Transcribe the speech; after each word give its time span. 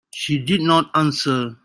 She 0.15 0.39
did 0.39 0.61
not 0.61 0.89
answer. 0.95 1.57